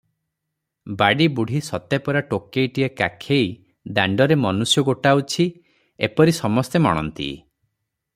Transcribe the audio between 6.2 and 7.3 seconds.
ସମସ୍ତେ ମଣନ୍ତି।